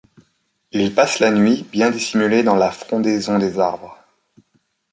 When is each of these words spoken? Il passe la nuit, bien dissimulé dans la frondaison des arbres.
Il 0.71 0.95
passe 0.95 1.19
la 1.19 1.29
nuit, 1.29 1.61
bien 1.71 1.91
dissimulé 1.91 2.41
dans 2.41 2.55
la 2.55 2.71
frondaison 2.71 3.37
des 3.37 3.59
arbres. 3.59 3.99